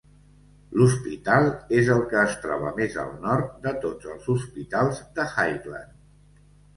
[0.79, 1.49] L'hospital
[1.81, 5.93] és el que es troba més al nord de tots els hospitals de Highland.